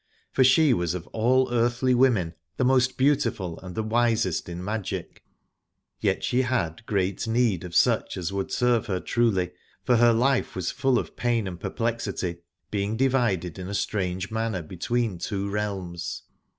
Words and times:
For 0.31 0.43
she 0.43 0.73
was 0.73 0.95
of 0.95 1.05
all 1.09 1.49
earthly 1.53 1.93
women 1.93 2.33
the 2.57 2.63
most 2.63 2.97
beautiful 2.97 3.59
and 3.59 3.75
the 3.75 3.83
wisest 3.83 4.49
in 4.49 4.65
magic: 4.65 5.21
yet 5.99 6.23
she 6.23 6.41
had 6.41 6.83
great 6.87 7.27
need 7.27 7.63
of 7.63 7.75
such 7.75 8.17
as 8.17 8.33
would 8.33 8.51
serve 8.51 8.87
her 8.87 8.99
truly, 8.99 9.51
for 9.83 9.97
her 9.97 10.11
life 10.11 10.55
was 10.55 10.71
full 10.71 10.97
of 10.97 11.15
pain 11.15 11.47
and 11.47 11.59
perplexity, 11.59 12.37
being 12.71 12.97
divided 12.97 13.59
in 13.59 13.67
a 13.67 13.75
strange 13.75 14.31
manner 14.31 14.63
between 14.63 15.19
two 15.19 15.47
realms. 15.47 16.23